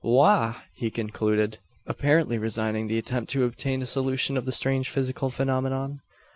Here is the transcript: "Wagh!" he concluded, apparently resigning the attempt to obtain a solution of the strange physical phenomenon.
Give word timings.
"Wagh!" 0.03 0.55
he 0.73 0.89
concluded, 0.89 1.59
apparently 1.85 2.39
resigning 2.39 2.87
the 2.87 2.97
attempt 2.97 3.29
to 3.33 3.43
obtain 3.43 3.83
a 3.83 3.85
solution 3.85 4.35
of 4.35 4.45
the 4.45 4.51
strange 4.51 4.89
physical 4.89 5.29
phenomenon. 5.29 6.01